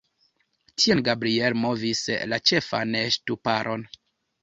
[0.83, 2.03] Tien Gabriel movis
[2.33, 3.91] la ĉefan ŝtuparon.